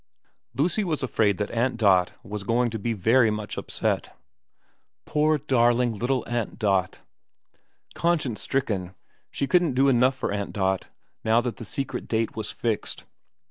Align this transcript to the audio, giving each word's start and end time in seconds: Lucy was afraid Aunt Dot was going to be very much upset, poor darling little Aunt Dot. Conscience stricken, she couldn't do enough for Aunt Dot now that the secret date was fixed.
Lucy 0.55 0.83
was 0.83 1.03
afraid 1.03 1.39
Aunt 1.39 1.77
Dot 1.77 2.13
was 2.23 2.41
going 2.43 2.71
to 2.71 2.79
be 2.79 2.91
very 2.93 3.29
much 3.29 3.55
upset, 3.55 4.17
poor 5.05 5.37
darling 5.37 5.95
little 5.95 6.23
Aunt 6.27 6.57
Dot. 6.57 7.01
Conscience 7.93 8.41
stricken, 8.41 8.95
she 9.29 9.45
couldn't 9.45 9.75
do 9.75 9.89
enough 9.89 10.15
for 10.15 10.31
Aunt 10.31 10.53
Dot 10.53 10.87
now 11.23 11.39
that 11.39 11.57
the 11.57 11.65
secret 11.65 12.07
date 12.07 12.35
was 12.35 12.49
fixed. 12.49 13.03